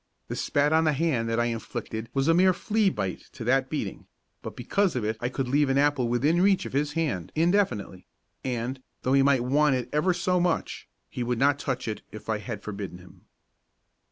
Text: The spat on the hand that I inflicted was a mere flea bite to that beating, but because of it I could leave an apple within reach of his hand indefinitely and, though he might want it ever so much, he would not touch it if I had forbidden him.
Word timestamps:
The 0.29 0.35
spat 0.35 0.73
on 0.73 0.85
the 0.85 0.93
hand 0.93 1.29
that 1.29 1.39
I 1.39 1.45
inflicted 1.45 2.09
was 2.11 2.27
a 2.27 2.33
mere 2.33 2.53
flea 2.53 2.89
bite 2.89 3.29
to 3.33 3.43
that 3.43 3.69
beating, 3.69 4.07
but 4.41 4.55
because 4.55 4.95
of 4.95 5.05
it 5.05 5.15
I 5.19 5.29
could 5.29 5.47
leave 5.47 5.69
an 5.69 5.77
apple 5.77 6.07
within 6.07 6.41
reach 6.41 6.65
of 6.65 6.73
his 6.73 6.93
hand 6.93 7.31
indefinitely 7.35 8.07
and, 8.43 8.81
though 9.03 9.13
he 9.13 9.21
might 9.21 9.43
want 9.43 9.75
it 9.75 9.89
ever 9.93 10.11
so 10.11 10.39
much, 10.39 10.87
he 11.07 11.21
would 11.21 11.37
not 11.37 11.59
touch 11.59 11.87
it 11.87 12.01
if 12.11 12.29
I 12.29 12.39
had 12.39 12.63
forbidden 12.63 12.97
him. 12.97 13.25